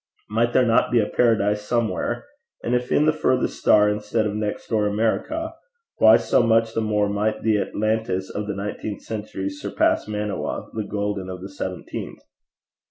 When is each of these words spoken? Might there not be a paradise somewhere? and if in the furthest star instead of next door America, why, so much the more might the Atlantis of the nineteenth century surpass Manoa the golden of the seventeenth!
Might 0.27 0.51
there 0.53 0.65
not 0.65 0.89
be 0.89 0.99
a 0.99 1.05
paradise 1.05 1.61
somewhere? 1.61 2.25
and 2.63 2.73
if 2.73 2.91
in 2.91 3.05
the 3.05 3.13
furthest 3.13 3.59
star 3.59 3.87
instead 3.87 4.25
of 4.25 4.33
next 4.33 4.67
door 4.67 4.87
America, 4.87 5.53
why, 5.97 6.17
so 6.17 6.41
much 6.41 6.73
the 6.73 6.81
more 6.81 7.07
might 7.07 7.43
the 7.43 7.59
Atlantis 7.61 8.27
of 8.27 8.47
the 8.47 8.55
nineteenth 8.55 9.03
century 9.03 9.47
surpass 9.47 10.07
Manoa 10.07 10.71
the 10.73 10.85
golden 10.87 11.29
of 11.29 11.41
the 11.43 11.49
seventeenth! 11.49 12.23